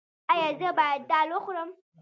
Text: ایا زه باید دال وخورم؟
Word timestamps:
ایا 0.31 0.49
زه 0.59 0.69
باید 0.77 1.01
دال 1.09 1.29
وخورم؟ 1.35 1.69